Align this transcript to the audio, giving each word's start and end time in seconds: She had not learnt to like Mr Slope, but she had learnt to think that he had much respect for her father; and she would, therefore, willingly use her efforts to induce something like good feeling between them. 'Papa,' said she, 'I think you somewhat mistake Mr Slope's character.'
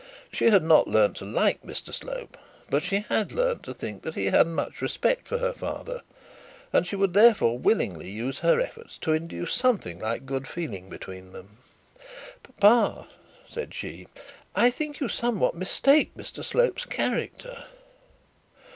She 0.33 0.49
had 0.49 0.63
not 0.63 0.87
learnt 0.87 1.17
to 1.17 1.25
like 1.25 1.61
Mr 1.61 1.93
Slope, 1.93 2.35
but 2.71 2.81
she 2.81 3.01
had 3.07 3.31
learnt 3.31 3.61
to 3.65 3.73
think 3.75 4.01
that 4.01 4.15
he 4.15 4.25
had 4.31 4.47
much 4.47 4.81
respect 4.81 5.27
for 5.27 5.37
her 5.37 5.53
father; 5.53 6.01
and 6.73 6.87
she 6.87 6.95
would, 6.95 7.13
therefore, 7.13 7.59
willingly 7.59 8.09
use 8.09 8.39
her 8.39 8.59
efforts 8.59 8.97
to 8.97 9.13
induce 9.13 9.53
something 9.53 9.99
like 9.99 10.25
good 10.25 10.47
feeling 10.47 10.89
between 10.89 11.33
them. 11.33 11.57
'Papa,' 12.41 13.09
said 13.47 13.75
she, 13.75 14.07
'I 14.55 14.71
think 14.71 14.99
you 15.01 15.07
somewhat 15.07 15.53
mistake 15.53 16.15
Mr 16.17 16.43
Slope's 16.43 16.85
character.' 16.85 17.65